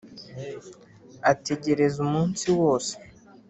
ategereza 1.31 1.97
umunsi 2.05 2.47
wose 2.59 2.93